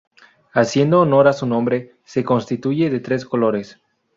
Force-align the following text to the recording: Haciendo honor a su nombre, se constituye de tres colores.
Haciendo 0.51 0.99
honor 0.99 1.27
a 1.27 1.33
su 1.33 1.45
nombre, 1.45 1.93
se 2.05 2.23
constituye 2.23 2.89
de 2.89 3.01
tres 3.01 3.23
colores. 3.23 3.79